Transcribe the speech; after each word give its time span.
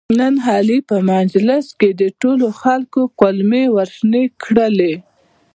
نن 0.19 0.35
علي 0.47 0.79
په 0.89 0.95
مجلس 1.11 1.65
کې 1.79 1.89
د 2.01 2.03
ټولو 2.21 2.47
خلکو 2.61 3.01
کولمې 3.19 3.63
ورشنې 3.75 4.23
کړلې. 4.43 4.93